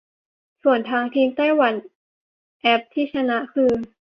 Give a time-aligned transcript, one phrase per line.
[0.63, 1.73] ส่วนทางทีมไต้หวัน
[2.61, 3.71] แอปที่ชนะคือ